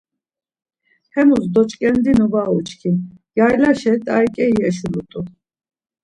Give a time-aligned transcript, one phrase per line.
[1.13, 2.97] Hemus doç̌ǩendinu var uçkin,
[3.37, 5.21] yaylaşe t̆ariǩeri eşulut̆u.